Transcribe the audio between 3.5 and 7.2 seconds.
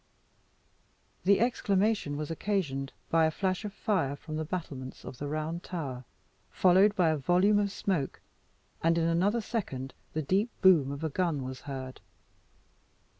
of fire from the battlements of the Round Tower, followed by a